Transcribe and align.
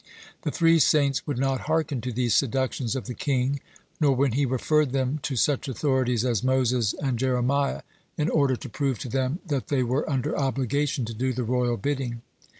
The 0.41 0.49
three 0.49 0.79
saints 0.79 1.27
would 1.27 1.37
not 1.37 1.67
hearken 1.69 2.01
to 2.01 2.11
these 2.11 2.33
seductions 2.33 2.95
of 2.95 3.05
the 3.05 3.13
king, 3.13 3.59
nor 3.99 4.15
when 4.15 4.31
he 4.31 4.47
referred 4.47 4.93
them 4.93 5.19
to 5.21 5.35
such 5.35 5.67
authorities 5.67 6.25
as 6.25 6.43
Moses 6.43 6.95
and 6.95 7.19
Jeremiah, 7.19 7.83
in 8.17 8.27
order 8.27 8.55
to 8.55 8.67
prove 8.67 8.97
to 8.97 9.09
them 9.09 9.41
that 9.45 9.67
they 9.67 9.83
were 9.83 10.09
under 10.09 10.35
obligation 10.35 11.05
to 11.05 11.13
do 11.13 11.33
the 11.33 11.43
royal 11.43 11.77
bidding. 11.77 12.23